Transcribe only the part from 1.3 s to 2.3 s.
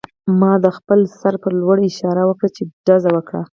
په لور اشاره